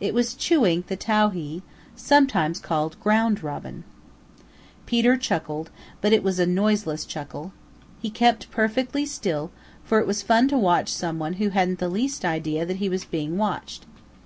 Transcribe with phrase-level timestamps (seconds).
[0.00, 1.60] It was Chewink the Towhee,
[1.94, 3.84] sometimes called Ground Robin.
[4.86, 5.68] Peter chuckled,
[6.00, 7.52] but it was a noiseless chuckle.
[8.00, 9.50] He kept perfectly still,
[9.84, 12.88] for it was fun to watch some one who hadn't the least idea that he
[12.88, 13.84] was being watched.